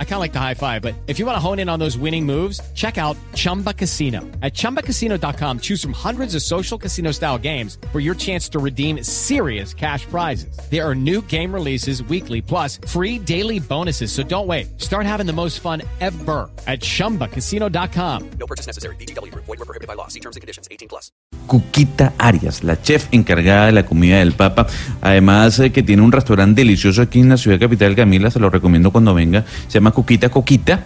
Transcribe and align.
I 0.00 0.04
kind 0.04 0.14
of 0.14 0.20
like 0.20 0.32
the 0.32 0.40
high 0.40 0.54
five, 0.54 0.82
but 0.82 0.94
if 1.06 1.20
you 1.20 1.26
want 1.26 1.36
to 1.36 1.40
hone 1.40 1.60
in 1.60 1.68
on 1.68 1.78
those 1.78 1.96
winning 1.96 2.26
moves, 2.26 2.60
check 2.74 2.98
out 2.98 3.16
Chumba 3.34 3.72
Casino. 3.72 4.22
At 4.42 4.54
ChumbaCasino.com, 4.54 5.60
choose 5.60 5.80
from 5.80 5.92
hundreds 5.92 6.34
of 6.34 6.42
social 6.42 6.76
casino 6.76 7.12
style 7.12 7.38
games 7.38 7.78
for 7.92 8.00
your 8.00 8.16
chance 8.16 8.48
to 8.48 8.58
redeem 8.58 9.04
serious 9.04 9.72
cash 9.72 10.04
prizes. 10.06 10.58
There 10.68 10.84
are 10.84 10.96
new 10.96 11.22
game 11.22 11.54
releases 11.54 12.02
weekly, 12.02 12.42
plus 12.42 12.80
free 12.88 13.20
daily 13.20 13.60
bonuses. 13.60 14.10
So 14.10 14.24
don't 14.24 14.48
wait. 14.48 14.80
Start 14.80 15.06
having 15.06 15.26
the 15.26 15.32
most 15.32 15.60
fun 15.60 15.82
ever 16.00 16.50
at 16.66 16.80
ChumbaCasino.com. 16.80 18.30
No 18.40 18.46
purchase 18.48 18.66
necessary. 18.66 18.96
BGW. 18.96 19.32
Void 19.34 19.46
were 19.46 19.56
prohibited 19.58 19.86
by 19.86 19.94
law. 19.94 20.08
See 20.08 20.20
terms 20.20 20.34
and 20.34 20.40
conditions. 20.40 20.66
18 20.72 20.88
plus. 20.88 21.12
Cuquita 21.46 22.12
Arias, 22.18 22.62
la 22.62 22.80
chef 22.82 23.08
encargada 23.10 23.66
de 23.66 23.72
la 23.72 23.86
comida 23.86 24.18
del 24.18 24.32
Papa. 24.32 24.66
Además 25.00 25.58
eh, 25.60 25.72
que 25.72 25.82
tiene 25.82 26.02
un 26.02 26.12
restaurante 26.12 26.60
delicioso 26.60 27.00
aquí 27.00 27.20
en 27.20 27.30
la 27.30 27.38
ciudad 27.38 27.58
capital, 27.58 27.96
Camila, 27.96 28.30
se 28.30 28.38
lo 28.38 28.50
recomiendo 28.50 28.90
cuando 28.90 29.14
venga. 29.14 29.44
Se 29.66 29.74
llama 29.74 29.87
Cuquita 29.90 30.28
Coquita 30.28 30.84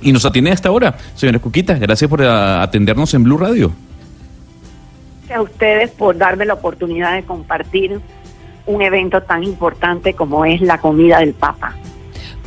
y 0.00 0.12
nos 0.12 0.24
atiende 0.24 0.50
hasta 0.50 0.68
ahora. 0.68 0.96
Señora 1.14 1.38
Cuquita, 1.38 1.74
gracias 1.74 2.08
por 2.08 2.22
ah, 2.22 2.62
atendernos 2.62 3.12
en 3.14 3.24
Blue 3.24 3.38
Radio. 3.38 3.72
Gracias 5.20 5.38
a 5.38 5.42
ustedes 5.42 5.90
por 5.90 6.16
darme 6.16 6.46
la 6.46 6.54
oportunidad 6.54 7.14
de 7.14 7.24
compartir 7.24 8.00
un 8.66 8.82
evento 8.82 9.22
tan 9.22 9.44
importante 9.44 10.14
como 10.14 10.44
es 10.44 10.60
la 10.60 10.78
comida 10.78 11.20
del 11.20 11.34
Papa. 11.34 11.74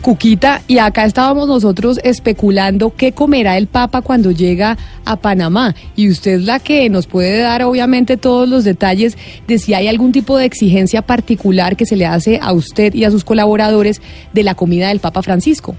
Cuquita, 0.02 0.63
y 0.68 0.80
acá 0.80 1.05
estábamos 1.05 1.48
nosotros 1.48 1.99
especulando 2.04 2.96
qué 2.96 3.12
comerá 3.12 3.58
el 3.58 3.68
Papa 3.68 4.02
cuando 4.02 4.32
llega 4.32 4.76
a 5.05 5.16
Panamá. 5.16 5.76
Y 5.96 6.10
usted 6.10 6.32
es 6.32 6.41
la 6.44 6.58
que 6.58 6.90
nos 6.90 7.05
puede 7.05 7.40
dar, 7.40 7.62
obviamente, 7.62 8.18
todos 8.18 8.49
los 8.49 8.63
detalles 8.63 9.16
de 9.48 9.60
si 9.60 9.76
hay 9.76 9.88
algún 9.88 10.12
tipo 10.12 10.38
de 10.38 10.46
exigencia 10.46 11.04
particular 11.04 11.76
que 11.76 11.85
se 11.85 11.96
le 11.96 12.08
hace 12.08 12.40
a 12.41 12.52
usted 12.52 12.96
y 12.96 13.04
a 13.04 13.12
sus 13.12 13.24
colaboradores 13.24 14.02
de 14.34 14.43
la 14.43 14.55
comida 14.55 14.87
del 14.87 15.02
Papa 15.02 15.21
Francisco. 15.21 15.76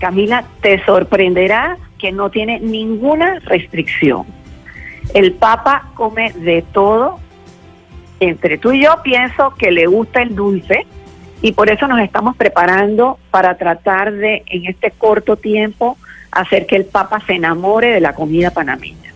Camila, 0.00 0.44
te 0.62 0.82
sorprenderá 0.84 1.76
que 1.98 2.10
no 2.10 2.30
tiene 2.30 2.58
ninguna 2.58 3.38
restricción. 3.40 4.24
El 5.14 5.32
Papa 5.32 5.90
come 5.94 6.32
de 6.32 6.62
todo. 6.72 7.20
Entre 8.18 8.58
tú 8.58 8.72
y 8.72 8.82
yo 8.82 8.96
pienso 9.02 9.54
que 9.56 9.70
le 9.70 9.86
gusta 9.86 10.22
el 10.22 10.34
dulce 10.34 10.86
y 11.42 11.52
por 11.52 11.70
eso 11.70 11.86
nos 11.86 12.00
estamos 12.00 12.36
preparando 12.36 13.18
para 13.30 13.56
tratar 13.56 14.12
de, 14.12 14.42
en 14.46 14.66
este 14.66 14.90
corto 14.90 15.36
tiempo, 15.36 15.96
hacer 16.30 16.66
que 16.66 16.76
el 16.76 16.84
Papa 16.84 17.22
se 17.26 17.34
enamore 17.34 17.88
de 17.88 18.00
la 18.00 18.14
comida 18.14 18.50
panameña. 18.50 19.12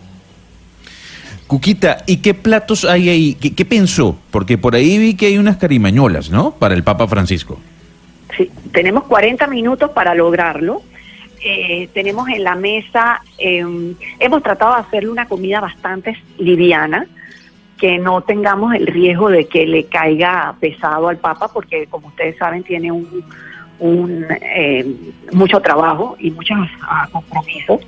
Cuquita, 1.47 2.03
¿y 2.07 2.17
qué 2.17 2.33
platos 2.33 2.85
hay 2.85 3.09
ahí? 3.09 3.35
¿Qué, 3.35 3.53
qué 3.53 3.65
pensó? 3.65 4.17
Porque 4.31 4.57
por 4.57 4.75
ahí 4.75 4.97
vi 4.97 5.15
que 5.15 5.27
hay 5.27 5.37
unas 5.37 5.57
carimañolas, 5.57 6.31
¿no? 6.31 6.51
Para 6.55 6.73
el 6.73 6.83
Papa 6.83 7.07
Francisco. 7.07 7.59
Sí, 8.35 8.51
tenemos 8.71 9.03
40 9.05 9.47
minutos 9.47 9.91
para 9.91 10.15
lograrlo. 10.15 10.81
Eh, 11.43 11.89
tenemos 11.93 12.27
en 12.29 12.43
la 12.43 12.55
mesa, 12.55 13.21
eh, 13.37 13.63
hemos 14.19 14.41
tratado 14.41 14.73
de 14.75 14.81
hacerle 14.81 15.09
una 15.09 15.27
comida 15.27 15.59
bastante 15.59 16.17
liviana, 16.37 17.05
que 17.77 17.97
no 17.99 18.21
tengamos 18.21 18.73
el 18.73 18.87
riesgo 18.87 19.29
de 19.29 19.47
que 19.47 19.67
le 19.67 19.85
caiga 19.85 20.55
pesado 20.59 21.07
al 21.07 21.17
Papa, 21.17 21.49
porque 21.53 21.87
como 21.87 22.07
ustedes 22.07 22.37
saben 22.37 22.63
tiene 22.63 22.91
un, 22.91 24.25
eh, 24.41 24.95
mucho 25.33 25.59
trabajo 25.59 26.15
y 26.19 26.31
muchos 26.31 26.57
ah, 26.81 27.07
compromisos. 27.11 27.81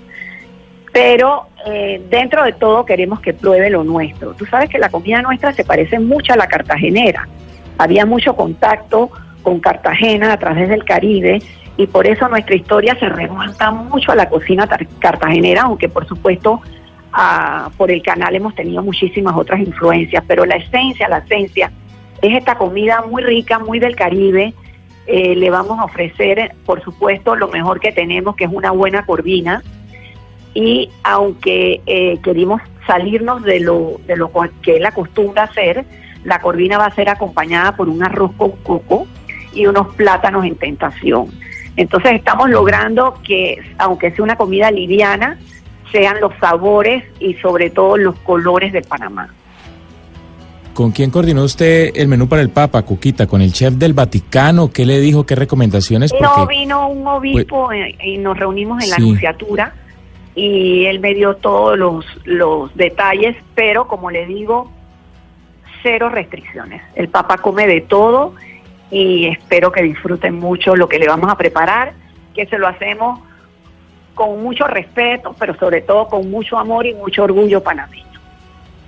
Pero 0.91 1.47
eh, 1.65 2.01
dentro 2.09 2.43
de 2.43 2.53
todo 2.53 2.85
queremos 2.85 3.19
que 3.21 3.33
pruebe 3.33 3.69
lo 3.69 3.83
nuestro. 3.83 4.33
Tú 4.33 4.45
sabes 4.45 4.69
que 4.69 4.79
la 4.79 4.89
comida 4.89 5.21
nuestra 5.21 5.53
se 5.53 5.63
parece 5.63 5.99
mucho 5.99 6.33
a 6.33 6.37
la 6.37 6.47
cartagenera. 6.47 7.27
Había 7.77 8.05
mucho 8.05 8.35
contacto 8.35 9.11
con 9.47 9.61
Cartagena 9.61 10.33
a 10.33 10.37
través 10.37 10.67
del 10.67 10.83
Caribe 10.83 11.41
y 11.77 11.87
por 11.87 12.05
eso 12.05 12.27
nuestra 12.27 12.53
historia 12.53 12.99
se 12.99 13.07
remonta 13.07 13.71
mucho 13.71 14.11
a 14.11 14.15
la 14.15 14.27
cocina 14.27 14.67
cartagenera, 14.99 15.61
aunque 15.61 15.87
por 15.87 16.05
supuesto 16.05 16.59
ah, 17.13 17.69
por 17.77 17.89
el 17.89 18.01
canal 18.01 18.35
hemos 18.35 18.55
tenido 18.55 18.83
muchísimas 18.83 19.37
otras 19.37 19.61
influencias, 19.61 20.21
pero 20.27 20.45
la 20.45 20.55
esencia, 20.55 21.07
la 21.07 21.19
esencia 21.19 21.71
es 22.21 22.37
esta 22.37 22.57
comida 22.57 23.05
muy 23.09 23.23
rica, 23.23 23.57
muy 23.57 23.79
del 23.79 23.95
Caribe. 23.95 24.53
Eh, 25.05 25.33
le 25.33 25.49
vamos 25.49 25.79
a 25.79 25.85
ofrecer, 25.85 26.53
por 26.65 26.83
supuesto, 26.83 27.37
lo 27.37 27.47
mejor 27.47 27.79
que 27.79 27.93
tenemos, 27.93 28.35
que 28.35 28.43
es 28.43 28.51
una 28.51 28.71
buena 28.71 29.05
corvina. 29.05 29.63
Y 30.55 30.89
aunque 31.05 31.79
eh, 31.85 32.19
queremos 32.21 32.61
salirnos 32.85 33.43
de 33.43 33.61
lo, 33.61 34.01
de 34.07 34.17
lo 34.17 34.29
que 34.61 34.75
es 34.75 34.81
la 34.81 34.91
costumbre 34.91 35.39
hacer, 35.39 35.85
la 36.25 36.41
corvina 36.41 36.77
va 36.77 36.87
a 36.87 36.95
ser 36.95 37.07
acompañada 37.07 37.77
por 37.77 37.87
un 37.87 38.03
arroz 38.03 38.33
con 38.35 38.51
coco 38.51 39.07
y 39.57 39.65
unos 39.65 39.93
plátanos 39.95 40.45
en 40.45 40.55
tentación. 40.55 41.27
Entonces 41.75 42.13
estamos 42.13 42.49
logrando 42.49 43.15
que, 43.25 43.57
aunque 43.77 44.11
sea 44.11 44.23
una 44.23 44.35
comida 44.35 44.71
liviana, 44.71 45.37
sean 45.91 46.19
los 46.21 46.33
sabores 46.39 47.03
y 47.19 47.33
sobre 47.35 47.69
todo 47.69 47.97
los 47.97 48.15
colores 48.19 48.73
de 48.73 48.81
Panamá. 48.81 49.33
¿Con 50.73 50.91
quién 50.91 51.09
coordinó 51.09 51.43
usted 51.43 51.91
el 51.95 52.07
menú 52.07 52.27
para 52.27 52.41
el 52.43 52.49
Papa, 52.49 52.83
Cuquita? 52.83 53.25
¿Con 53.25 53.41
el 53.41 53.51
chef 53.51 53.73
del 53.73 53.93
Vaticano? 53.93 54.69
¿Qué 54.71 54.85
le 54.85 54.99
dijo? 54.99 55.25
¿Qué 55.25 55.33
recomendaciones? 55.35 56.13
No 56.21 56.45
vino 56.45 56.87
un 56.89 57.07
obispo 57.07 57.71
eh, 57.71 57.95
y 58.03 58.17
nos 58.19 58.37
reunimos 58.37 58.83
en 58.83 58.91
la 58.91 58.95
Sí. 58.97 59.01
anunciatura 59.01 59.73
y 60.35 60.85
él 60.85 60.99
me 60.99 61.15
dio 61.15 61.35
todos 61.37 61.77
los, 61.79 62.05
los 62.25 62.75
detalles, 62.75 63.35
pero 63.55 63.87
como 63.87 64.11
le 64.11 64.27
digo, 64.27 64.71
cero 65.81 66.09
restricciones. 66.09 66.83
El 66.95 67.09
Papa 67.09 67.37
come 67.37 67.65
de 67.65 67.81
todo 67.81 68.35
y 68.91 69.27
espero 69.27 69.71
que 69.71 69.83
disfruten 69.83 70.35
mucho 70.35 70.75
lo 70.75 70.87
que 70.87 70.99
le 70.99 71.07
vamos 71.07 71.29
a 71.31 71.37
preparar, 71.37 71.93
que 72.33 72.45
se 72.45 72.57
lo 72.57 72.67
hacemos 72.67 73.19
con 74.15 74.41
mucho 74.41 74.65
respeto, 74.65 75.35
pero 75.37 75.55
sobre 75.57 75.81
todo 75.81 76.07
con 76.07 76.29
mucho 76.29 76.57
amor 76.57 76.85
y 76.85 76.93
mucho 76.93 77.23
orgullo 77.23 77.61
panameño. 77.61 78.05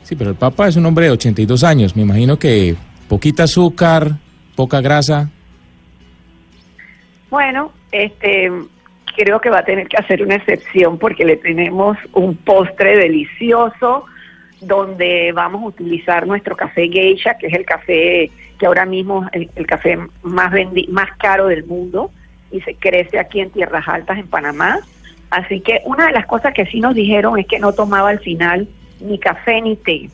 sí, 0.03 0.15
pero 0.15 0.31
el 0.31 0.35
Papa 0.35 0.67
es 0.67 0.75
un 0.75 0.85
hombre 0.85 1.05
de 1.05 1.11
82 1.11 1.63
años. 1.63 1.95
Me 1.95 2.01
imagino 2.01 2.37
que 2.39 2.75
poquita 3.07 3.43
azúcar, 3.43 4.11
poca 4.55 4.81
grasa. 4.81 5.29
Bueno, 7.29 7.71
este 7.91 8.51
creo 9.15 9.41
que 9.41 9.49
va 9.49 9.59
a 9.59 9.65
tener 9.65 9.87
que 9.87 9.97
hacer 9.97 10.23
una 10.23 10.35
excepción 10.35 10.97
porque 10.97 11.25
le 11.25 11.35
tenemos 11.35 11.97
un 12.13 12.37
postre 12.37 12.97
delicioso 12.97 14.05
donde 14.61 15.31
vamos 15.33 15.61
a 15.63 15.65
utilizar 15.67 16.25
nuestro 16.25 16.55
café 16.55 16.87
geisha, 16.87 17.37
que 17.37 17.47
es 17.47 17.53
el 17.53 17.65
café 17.65 18.31
que 18.59 18.67
ahora 18.67 18.85
mismo 18.85 19.25
es 19.31 19.41
el, 19.41 19.51
el 19.55 19.65
café 19.65 19.97
más 20.21 20.51
vendi- 20.51 20.87
más 20.89 21.09
caro 21.17 21.47
del 21.47 21.63
mundo 21.65 22.11
y 22.51 22.61
se 22.61 22.75
crece 22.75 23.17
aquí 23.17 23.39
en 23.39 23.49
Tierras 23.49 23.87
Altas 23.87 24.19
en 24.19 24.27
Panamá. 24.27 24.79
Así 25.31 25.61
que 25.61 25.81
una 25.85 26.07
de 26.07 26.11
las 26.11 26.25
cosas 26.25 26.53
que 26.53 26.65
sí 26.65 26.79
nos 26.79 26.93
dijeron 26.93 27.39
es 27.39 27.47
que 27.47 27.59
no 27.59 27.73
tomaba 27.73 28.09
al 28.09 28.19
final 28.19 28.67
ni 28.99 29.17
café 29.17 29.61
ni 29.61 29.75
té. 29.75 30.09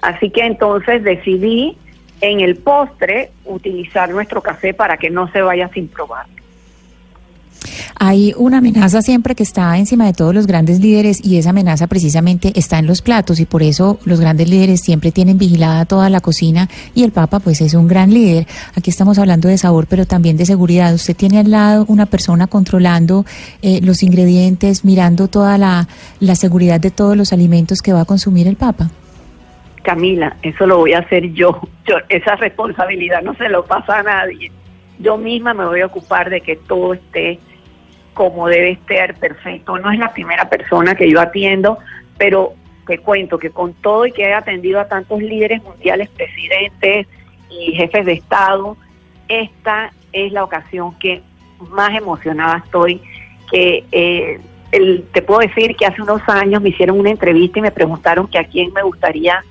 Así 0.00 0.30
que 0.30 0.42
entonces 0.42 1.02
decidí 1.02 1.76
en 2.20 2.40
el 2.40 2.56
postre 2.56 3.30
utilizar 3.44 4.08
nuestro 4.10 4.40
café 4.40 4.74
para 4.74 4.96
que 4.96 5.10
no 5.10 5.30
se 5.30 5.42
vaya 5.42 5.68
sin 5.74 5.88
probar. 5.88 6.26
Hay 8.00 8.32
una 8.36 8.58
amenaza 8.58 9.02
siempre 9.02 9.34
que 9.34 9.42
está 9.42 9.76
encima 9.76 10.06
de 10.06 10.12
todos 10.12 10.32
los 10.32 10.46
grandes 10.46 10.78
líderes 10.78 11.18
y 11.24 11.36
esa 11.36 11.50
amenaza 11.50 11.88
precisamente 11.88 12.52
está 12.54 12.78
en 12.78 12.86
los 12.86 13.02
platos 13.02 13.40
y 13.40 13.44
por 13.44 13.60
eso 13.60 13.98
los 14.04 14.20
grandes 14.20 14.48
líderes 14.48 14.82
siempre 14.82 15.10
tienen 15.10 15.36
vigilada 15.36 15.84
toda 15.84 16.08
la 16.08 16.20
cocina 16.20 16.68
y 16.94 17.02
el 17.02 17.10
Papa 17.10 17.40
pues 17.40 17.60
es 17.60 17.74
un 17.74 17.88
gran 17.88 18.14
líder. 18.14 18.46
Aquí 18.76 18.90
estamos 18.90 19.18
hablando 19.18 19.48
de 19.48 19.58
sabor 19.58 19.88
pero 19.88 20.06
también 20.06 20.36
de 20.36 20.46
seguridad. 20.46 20.94
Usted 20.94 21.16
tiene 21.16 21.40
al 21.40 21.50
lado 21.50 21.86
una 21.88 22.06
persona 22.06 22.46
controlando 22.46 23.24
eh, 23.62 23.80
los 23.82 24.04
ingredientes, 24.04 24.84
mirando 24.84 25.26
toda 25.26 25.58
la, 25.58 25.88
la 26.20 26.36
seguridad 26.36 26.78
de 26.78 26.92
todos 26.92 27.16
los 27.16 27.32
alimentos 27.32 27.82
que 27.82 27.92
va 27.92 28.02
a 28.02 28.04
consumir 28.04 28.46
el 28.46 28.54
Papa. 28.54 28.90
Camila, 29.82 30.36
eso 30.42 30.68
lo 30.68 30.78
voy 30.78 30.92
a 30.92 31.00
hacer 31.00 31.32
yo. 31.32 31.60
yo. 31.84 31.96
Esa 32.08 32.36
responsabilidad 32.36 33.22
no 33.22 33.34
se 33.34 33.48
lo 33.48 33.64
pasa 33.64 33.98
a 33.98 34.02
nadie. 34.04 34.52
Yo 35.00 35.16
misma 35.16 35.52
me 35.52 35.64
voy 35.66 35.80
a 35.80 35.86
ocupar 35.86 36.30
de 36.30 36.40
que 36.40 36.54
todo 36.54 36.94
esté 36.94 37.40
como 38.14 38.48
debe 38.48 38.70
estar, 38.72 39.14
perfecto. 39.14 39.78
No 39.78 39.90
es 39.92 39.98
la 39.98 40.12
primera 40.12 40.48
persona 40.48 40.94
que 40.94 41.10
yo 41.10 41.20
atiendo, 41.20 41.78
pero 42.16 42.54
te 42.86 42.98
cuento 42.98 43.38
que 43.38 43.50
con 43.50 43.74
todo 43.74 44.06
y 44.06 44.12
que 44.12 44.22
he 44.24 44.34
atendido 44.34 44.80
a 44.80 44.88
tantos 44.88 45.20
líderes 45.20 45.62
mundiales, 45.62 46.08
presidentes 46.10 47.06
y 47.50 47.72
jefes 47.74 48.06
de 48.06 48.12
Estado, 48.14 48.76
esta 49.28 49.92
es 50.12 50.32
la 50.32 50.42
ocasión 50.44 50.98
que 50.98 51.22
más 51.70 51.94
emocionada 51.96 52.62
estoy, 52.64 53.00
que 53.50 53.84
eh, 53.92 54.40
el- 54.72 55.04
te 55.12 55.22
puedo 55.22 55.40
decir 55.40 55.76
que 55.76 55.86
hace 55.86 56.00
unos 56.02 56.22
años 56.28 56.62
me 56.62 56.70
hicieron 56.70 56.98
una 56.98 57.10
entrevista 57.10 57.58
y 57.58 57.62
me 57.62 57.70
preguntaron 57.70 58.26
que 58.26 58.38
a 58.38 58.44
quién 58.44 58.72
me 58.72 58.82
gustaría 58.82 59.42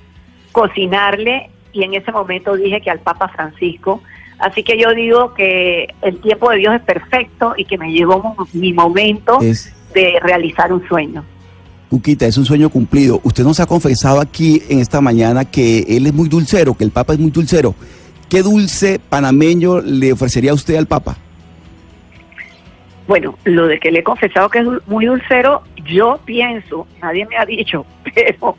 cocinarle 0.52 1.50
y 1.72 1.84
en 1.84 1.94
ese 1.94 2.10
momento 2.12 2.56
dije 2.56 2.80
que 2.80 2.90
al 2.90 2.98
Papa 3.00 3.28
Francisco. 3.28 4.02
Así 4.38 4.62
que 4.62 4.78
yo 4.78 4.94
digo 4.94 5.34
que 5.34 5.88
el 6.02 6.20
tiempo 6.20 6.50
de 6.50 6.58
Dios 6.58 6.74
es 6.74 6.82
perfecto 6.82 7.54
y 7.56 7.64
que 7.64 7.76
me 7.76 7.90
llegó 7.90 8.36
mi 8.52 8.72
momento 8.72 9.38
Es, 9.40 9.74
de 9.94 10.18
realizar 10.22 10.72
un 10.72 10.86
sueño. 10.86 11.24
Cuquita, 11.90 12.26
es 12.26 12.36
un 12.36 12.44
sueño 12.44 12.68
cumplido. 12.70 13.20
Usted 13.24 13.44
nos 13.44 13.60
ha 13.60 13.66
confesado 13.66 14.20
aquí 14.20 14.62
en 14.68 14.78
esta 14.78 15.00
mañana 15.00 15.44
que 15.44 15.80
él 15.88 16.06
es 16.06 16.12
muy 16.12 16.28
dulcero, 16.28 16.74
que 16.74 16.84
el 16.84 16.90
Papa 16.90 17.14
es 17.14 17.18
muy 17.18 17.30
dulcero. 17.30 17.74
¿Qué 18.28 18.42
dulce 18.42 19.00
panameño 19.00 19.80
le 19.80 20.12
ofrecería 20.12 20.52
usted 20.52 20.76
al 20.76 20.86
Papa? 20.86 21.16
Bueno, 23.06 23.38
lo 23.44 23.66
de 23.66 23.80
que 23.80 23.90
le 23.90 24.00
he 24.00 24.02
confesado 24.02 24.50
que 24.50 24.58
es 24.58 24.66
muy 24.86 25.06
dulcero, 25.06 25.62
yo 25.86 26.20
pienso, 26.26 26.86
nadie 27.00 27.26
me 27.26 27.38
ha 27.38 27.46
dicho, 27.46 27.86
pero 28.14 28.58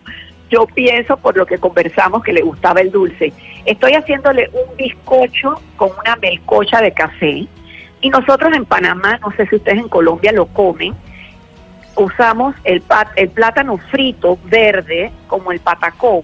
yo 0.49 0.65
pienso 0.65 1.17
por 1.17 1.37
lo 1.37 1.45
que 1.45 1.59
conversamos 1.59 2.23
que 2.23 2.33
le 2.33 2.41
gustaba 2.41 2.81
el 2.81 2.89
dulce. 2.91 3.31
Estoy 3.69 3.93
haciéndole 3.93 4.49
un 4.51 4.75
bizcocho 4.77 5.61
con 5.75 5.91
una 5.99 6.15
melcocha 6.15 6.81
de 6.81 6.91
café 6.91 7.45
y 8.01 8.09
nosotros 8.09 8.51
en 8.55 8.65
Panamá, 8.65 9.19
no 9.19 9.31
sé 9.33 9.45
si 9.45 9.57
ustedes 9.57 9.77
en 9.77 9.89
Colombia 9.89 10.31
lo 10.31 10.47
comen, 10.47 10.95
usamos 11.95 12.55
el, 12.63 12.81
el 13.15 13.29
plátano 13.29 13.77
frito 13.77 14.39
verde 14.45 15.11
como 15.27 15.51
el 15.51 15.59
patacón, 15.59 16.23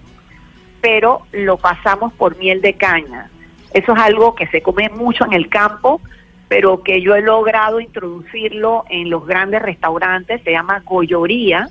pero 0.80 1.22
lo 1.30 1.56
pasamos 1.56 2.12
por 2.14 2.36
miel 2.36 2.60
de 2.62 2.74
caña. 2.74 3.30
Eso 3.72 3.92
es 3.92 3.98
algo 4.00 4.34
que 4.34 4.48
se 4.48 4.60
come 4.60 4.88
mucho 4.88 5.24
en 5.24 5.32
el 5.32 5.48
campo, 5.48 6.00
pero 6.48 6.82
que 6.82 7.00
yo 7.00 7.14
he 7.14 7.22
logrado 7.22 7.78
introducirlo 7.78 8.86
en 8.90 9.08
los 9.08 9.24
grandes 9.24 9.62
restaurantes, 9.62 10.42
se 10.42 10.50
llama 10.50 10.82
goyoría 10.84 11.68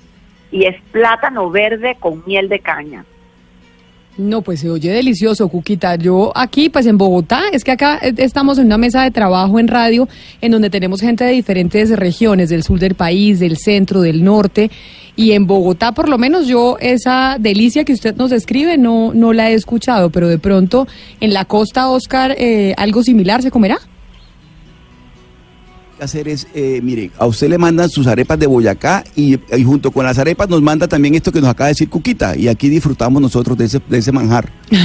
y 0.51 0.67
es 0.67 0.81
plátano 0.93 1.49
verde 1.49 1.97
con 1.99 2.23
miel 2.25 2.47
de 2.47 2.59
caña. 2.59 3.03
No, 4.17 4.41
pues 4.41 4.61
se 4.61 4.69
oye 4.69 4.93
delicioso, 4.93 5.49
Cuquita. 5.49 5.95
Yo 5.95 6.31
aquí, 6.35 6.69
pues 6.69 6.85
en 6.85 6.97
Bogotá, 6.97 7.43
es 7.51 7.65
que 7.65 7.71
acá 7.71 7.99
eh, 8.01 8.13
estamos 8.17 8.57
en 8.57 8.67
una 8.67 8.77
mesa 8.77 9.03
de 9.03 9.11
trabajo 9.11 9.59
en 9.59 9.67
radio 9.67 10.07
en 10.39 10.53
donde 10.53 10.69
tenemos 10.69 11.01
gente 11.01 11.25
de 11.25 11.31
diferentes 11.31 11.89
regiones, 11.89 12.49
del 12.49 12.63
sur 12.63 12.79
del 12.79 12.95
país, 12.95 13.39
del 13.39 13.57
centro, 13.57 13.99
del 13.99 14.23
norte. 14.23 14.71
Y 15.17 15.33
en 15.33 15.47
Bogotá, 15.47 15.91
por 15.91 16.07
lo 16.07 16.17
menos 16.17 16.47
yo, 16.47 16.77
esa 16.79 17.35
delicia 17.39 17.83
que 17.83 17.91
usted 17.91 18.15
nos 18.15 18.29
describe 18.29 18.77
no, 18.77 19.13
no 19.13 19.33
la 19.33 19.51
he 19.51 19.53
escuchado, 19.53 20.09
pero 20.09 20.29
de 20.29 20.39
pronto 20.39 20.87
en 21.19 21.33
la 21.33 21.43
costa, 21.43 21.89
Oscar, 21.89 22.35
eh, 22.37 22.73
algo 22.77 23.03
similar 23.03 23.41
se 23.41 23.51
comerá. 23.51 23.79
Que 25.95 26.03
hacer 26.03 26.27
es, 26.27 26.47
eh, 26.53 26.79
mire, 26.83 27.11
a 27.17 27.25
usted 27.25 27.49
le 27.49 27.57
mandan 27.57 27.89
sus 27.89 28.07
arepas 28.07 28.37
de 28.39 28.47
Boyacá 28.47 29.03
y, 29.15 29.39
y 29.55 29.63
junto 29.63 29.91
con 29.91 30.05
las 30.05 30.17
arepas 30.17 30.49
nos 30.49 30.61
manda 30.61 30.87
también 30.87 31.15
esto 31.15 31.31
que 31.31 31.41
nos 31.41 31.49
acaba 31.49 31.67
de 31.67 31.71
decir 31.71 31.89
Cuquita 31.89 32.35
y 32.35 32.47
aquí 32.47 32.69
disfrutamos 32.69 33.21
nosotros 33.21 33.57
de 33.57 33.65
ese, 33.65 33.81
de 33.87 33.97
ese 33.97 34.11
manjar. 34.11 34.49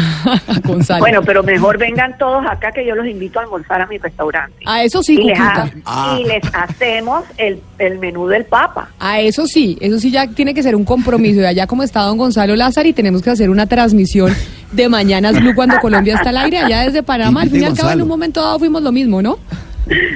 Bueno, 0.98 1.22
pero 1.22 1.42
mejor 1.42 1.78
vengan 1.78 2.16
todos 2.18 2.44
acá 2.46 2.70
que 2.72 2.86
yo 2.86 2.94
los 2.94 3.06
invito 3.06 3.38
a 3.38 3.42
almorzar 3.42 3.80
a 3.80 3.86
mi 3.86 3.98
restaurante. 3.98 4.56
a 4.66 4.84
eso 4.84 5.02
sí, 5.02 5.14
y, 5.14 5.24
les 5.24 5.38
ha-. 5.38 5.70
Ah. 5.84 6.18
y 6.18 6.24
les 6.24 6.42
hacemos 6.52 7.24
el, 7.36 7.60
el 7.78 7.98
menú 7.98 8.26
del 8.26 8.44
Papa. 8.44 8.90
A 8.98 9.20
eso 9.20 9.46
sí, 9.46 9.78
eso 9.80 9.98
sí 9.98 10.10
ya 10.10 10.26
tiene 10.28 10.54
que 10.54 10.62
ser 10.62 10.76
un 10.76 10.84
compromiso. 10.84 11.40
Y 11.40 11.44
allá 11.44 11.66
como 11.66 11.82
está 11.82 12.02
don 12.02 12.18
Gonzalo 12.18 12.56
Lázaro 12.56 12.88
y 12.88 12.92
tenemos 12.92 13.22
que 13.22 13.30
hacer 13.30 13.50
una 13.50 13.66
transmisión 13.66 14.34
de 14.72 14.88
Mañanas 14.88 15.40
Blue 15.40 15.54
cuando 15.54 15.78
Colombia 15.80 16.14
está 16.14 16.30
al 16.30 16.38
aire, 16.38 16.58
allá 16.58 16.82
desde 16.82 17.02
Panamá. 17.02 17.42
Al 17.42 17.50
fin 17.50 17.62
y 17.62 17.64
al 17.64 17.74
cabo, 17.74 17.90
en 17.90 18.02
un 18.02 18.08
momento 18.08 18.40
dado 18.40 18.58
fuimos 18.58 18.82
lo 18.82 18.92
mismo, 18.92 19.22
¿no? 19.22 19.38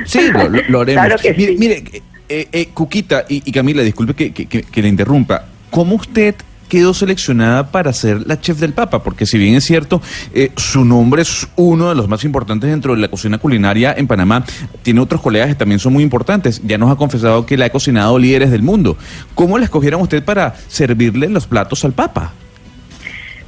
Sí, 0.07 0.21
lo, 0.33 0.49
lo- 0.49 0.63
lo 0.69 0.81
haremos. 0.81 1.05
Claro 1.07 1.21
que 1.21 1.35
mire, 1.35 1.53
sí. 1.53 1.59
mire, 1.59 1.85
eh, 2.29 2.49
eh, 2.53 2.69
Cuquita 2.73 3.25
y, 3.29 3.43
y 3.45 3.53
Camila, 3.53 3.83
disculpe 3.83 4.15
que, 4.15 4.33
que, 4.33 4.47
que- 4.47 4.63
que 4.63 4.83
le 4.83 4.89
interrumpa. 4.89 5.45
¿Cómo 5.71 5.97
usted 5.97 6.35
quedó 6.69 6.95
seleccionada 6.95 7.71
para 7.71 7.93
ser 7.93 8.27
la 8.27 8.41
chef 8.41 8.59
del 8.59 8.73
Papa? 8.73 9.03
Porque 9.03 9.27
si 9.27 9.37
bien 9.39 9.55
es 9.55 9.65
cierto, 9.65 10.01
eh, 10.33 10.51
su 10.57 10.85
nombre 10.85 11.23
es 11.23 11.47
uno 11.57 11.89
de 11.91 11.95
los 11.95 12.09
más 12.09 12.25
importantes 12.25 12.71
dentro 12.71 12.95
de 12.95 13.01
la 13.01 13.09
cocina 13.09 13.39
culinaria 13.39 13.95
en 13.97 14.07
Panamá, 14.07 14.45
tiene 14.83 15.01
otros 15.01 15.21
colegas 15.21 15.49
que 15.49 15.55
también 15.55 15.79
son 15.79 15.93
muy 15.93 16.03
importantes. 16.03 16.63
Ya 16.65 16.79
nos 16.79 16.91
ha 16.91 16.97
confesado 16.97 17.45
que 17.47 17.57
le 17.57 17.65
ha 17.67 17.71
cocinado 17.71 18.19
líderes 18.19 18.51
del 18.51 18.63
mundo. 18.63 18.97
¿Cómo 19.35 19.59
la 19.59 19.65
escogieron 19.65 20.01
usted 20.01 20.25
para 20.25 20.55
servirle 20.69 21.29
los 21.29 21.47
platos 21.47 21.85
al 21.85 21.93
Papa? 21.93 22.33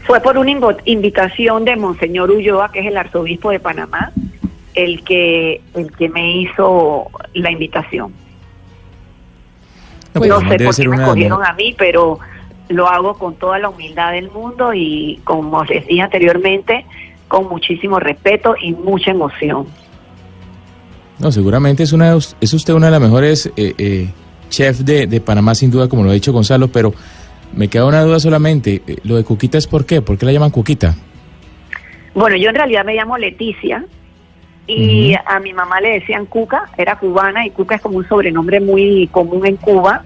Fue 0.06 0.20
por 0.20 0.38
una 0.38 0.52
invitación 0.84 1.64
de 1.64 1.75
Monseñor 1.75 2.31
Ulloa, 2.31 2.70
que 2.70 2.78
es 2.81 2.87
el 2.87 2.96
arzobispo 2.96 3.50
de 3.50 3.58
Panamá, 3.58 4.12
el 4.76 5.02
que, 5.02 5.61
el 5.75 5.90
que 5.90 6.08
me 6.08 6.37
hizo 6.43 7.08
la 7.34 7.50
invitación. 7.50 8.12
No, 10.14 10.20
pues, 10.20 10.32
sé 10.49 10.64
por 10.64 10.76
qué 10.76 10.88
me 10.88 10.96
escogieron 10.96 11.44
a 11.44 11.52
mí, 11.55 11.75
pero 11.76 12.19
lo 12.69 12.88
hago 12.88 13.14
con 13.14 13.34
toda 13.34 13.58
la 13.58 13.69
humildad 13.69 14.12
del 14.12 14.31
mundo 14.31 14.73
y, 14.73 15.20
como 15.25 15.64
les 15.64 15.87
dije 15.87 16.02
anteriormente, 16.02 16.87
con 17.28 17.49
muchísimo 17.49 17.99
respeto 17.99 18.55
y 18.61 18.73
mucha 18.73 19.11
emoción. 19.11 19.67
No, 21.19 21.32
seguramente 21.32 21.82
es, 21.82 21.93
una, 21.93 22.14
es 22.14 22.52
usted 22.52 22.75
una 22.75 22.87
de 22.87 22.93
las 22.93 23.00
mejores 23.00 23.50
eh, 23.56 23.75
eh, 23.78 24.08
chefs 24.50 24.84
de, 24.84 25.06
de 25.06 25.20
Panamá, 25.20 25.55
sin 25.55 25.70
duda, 25.70 25.88
como 25.88 26.05
lo 26.05 26.11
ha 26.11 26.14
dicho 26.14 26.32
Gonzalo, 26.32 26.69
pero 26.69 26.93
me 27.55 27.69
queda 27.69 27.87
una 27.87 28.02
duda 28.02 28.20
solamente. 28.20 28.82
eh, 28.87 28.96
Lo 29.05 29.17
de 29.17 29.25
Cuquita 29.25 29.56
es 29.56 29.67
por 29.67 29.87
qué? 29.87 30.02
¿Por 30.02 30.19
qué 30.19 30.26
la 30.26 30.32
llaman 30.32 30.50
Cuquita? 30.50 30.94
Bueno, 32.14 32.37
yo 32.37 32.49
en 32.50 32.55
realidad 32.55 32.84
me 32.84 32.94
llamo 32.94 33.17
Leticia 33.19 33.84
y 34.67 35.15
a 35.15 35.39
mi 35.41 35.53
mamá 35.53 35.81
le 35.81 36.01
decían 36.01 36.27
Cuca, 36.27 36.65
era 36.77 36.99
cubana 36.99 37.47
y 37.47 37.51
Cuca 37.51 37.77
es 37.77 37.81
como 37.81 37.99
un 37.99 38.09
sobrenombre 38.09 38.61
muy 38.61 39.09
común 39.13 39.47
en 39.47 39.57
Cuba. 39.57 40.05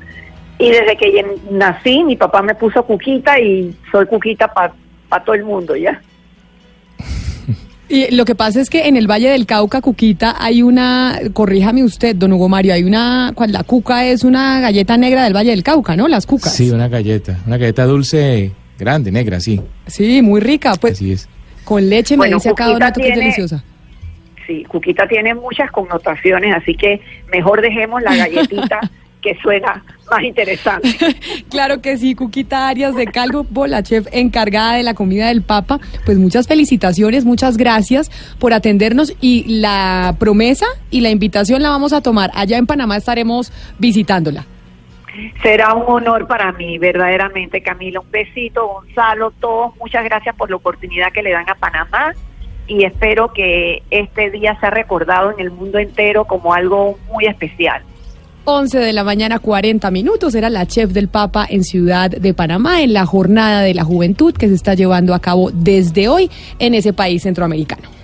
Y 0.59 0.69
desde 0.71 0.97
que 0.97 1.13
yo 1.13 1.19
nací, 1.51 2.05
mi 2.05 2.17
papá 2.17 2.43
me 2.43 2.55
puso 2.55 2.85
Cuquita 2.85 3.41
y 3.41 3.75
soy 3.91 4.07
Cuquita 4.07 4.53
para 4.53 5.25
todo 5.25 5.35
el 5.35 5.45
mundo, 5.45 5.75
¿ya? 5.77 6.01
Y 7.93 8.15
lo 8.15 8.25
que 8.25 8.37
pasa 8.37 8.61
es 8.61 8.71
que 8.71 8.87
en 8.87 8.97
el 8.97 9.11
Valle 9.11 9.31
del 9.31 9.47
Cauca, 9.47 9.81
Cuquita, 9.81 10.37
hay 10.39 10.63
una, 10.63 11.19
corríjame 11.33 11.83
usted, 11.83 12.15
don 12.15 12.33
Hugo 12.33 12.49
Mario, 12.49 12.73
hay 12.73 12.85
una, 12.85 13.35
la 13.49 13.65
cuca 13.65 14.05
es 14.05 14.23
una 14.23 14.61
galleta 14.61 14.97
negra 14.97 15.25
del 15.25 15.35
Valle 15.35 15.51
del 15.51 15.65
Cauca, 15.65 15.97
¿no? 15.97 16.07
Las 16.07 16.25
cucas. 16.25 16.55
Sí, 16.55 16.71
una 16.71 16.87
galleta. 16.87 17.41
Una 17.49 17.57
galleta 17.57 17.87
dulce, 17.87 18.53
grande, 18.79 19.11
negra, 19.11 19.41
sí. 19.41 19.61
Sí, 19.89 20.23
muy 20.23 20.41
rica, 20.41 20.75
pues 20.81 20.93
Así 20.93 21.11
es. 21.11 21.29
con 21.65 21.89
leche 21.89 22.15
me 22.15 22.19
Bueno, 22.19 22.37
dice 22.37 22.51
acá 22.51 22.93
que 22.93 23.09
es 23.09 23.17
deliciosa. 23.17 23.65
Sí, 24.51 24.65
Cuquita 24.65 25.07
tiene 25.07 25.33
muchas 25.33 25.71
connotaciones, 25.71 26.53
así 26.53 26.75
que 26.75 27.01
mejor 27.31 27.63
dejemos 27.63 28.03
la 28.03 28.17
galletita 28.17 28.81
que 29.23 29.37
suena 29.41 29.85
más 30.11 30.25
interesante. 30.25 30.89
Claro 31.51 31.81
que 31.81 31.97
sí, 31.97 32.17
Cuquita 32.17 32.67
Arias 32.67 32.97
de 32.97 33.07
Calvo, 33.07 33.47
la 33.69 33.85
chef 33.85 34.09
encargada 34.11 34.75
de 34.75 34.83
la 34.83 34.95
comida 34.95 35.29
del 35.29 35.43
Papa. 35.43 35.79
Pues 36.05 36.19
muchas 36.19 36.49
felicitaciones, 36.49 37.25
muchas 37.25 37.57
gracias 37.57 38.11
por 38.41 38.53
atendernos 38.53 39.15
y 39.21 39.61
la 39.61 40.17
promesa 40.19 40.67
y 40.91 41.01
la 41.03 41.11
invitación 41.11 41.63
la 41.63 41.71
vamos 41.71 41.93
a 41.93 42.01
tomar. 42.01 42.33
Allá 42.35 42.59
en 42.59 42.67
Panamá 42.67 42.97
estaremos 42.97 43.53
visitándola. 43.79 44.47
Será 45.43 45.75
un 45.75 45.85
honor 45.87 46.27
para 46.27 46.51
mí, 46.51 46.77
verdaderamente, 46.79 47.63
Camila. 47.63 48.01
Un 48.01 48.11
besito, 48.11 48.67
Gonzalo, 48.67 49.31
todos. 49.31 49.77
Muchas 49.77 50.03
gracias 50.03 50.35
por 50.35 50.51
la 50.51 50.57
oportunidad 50.57 51.13
que 51.13 51.23
le 51.23 51.31
dan 51.31 51.49
a 51.49 51.55
Panamá 51.55 52.15
y 52.71 52.85
espero 52.85 53.33
que 53.33 53.83
este 53.91 54.31
día 54.31 54.57
sea 54.61 54.71
recordado 54.71 55.33
en 55.33 55.41
el 55.41 55.51
mundo 55.51 55.79
entero 55.79 56.25
como 56.25 56.55
algo 56.55 56.97
muy 57.13 57.27
especial. 57.27 57.83
11 58.45 58.79
de 58.79 58.93
la 58.93 59.03
mañana, 59.03 59.41
40 59.41 59.91
minutos. 59.91 60.35
Era 60.37 60.49
la 60.49 60.67
chef 60.67 60.93
del 60.93 61.09
Papa 61.09 61.47
en 61.51 61.65
Ciudad 61.65 62.11
de 62.11 62.33
Panamá, 62.33 62.81
en 62.81 62.93
la 62.93 63.07
jornada 63.07 63.63
de 63.63 63.75
la 63.75 63.83
juventud 63.83 64.33
que 64.33 64.49
se 64.49 64.55
está 64.55 64.75
llevando 64.75 65.15
a 65.15 65.19
cabo 65.19 65.51
desde 65.53 66.09
hoy 66.09 66.31
en 66.61 66.75
ese 66.75 66.93
país 66.93 67.23
centroamericano. 67.23 68.00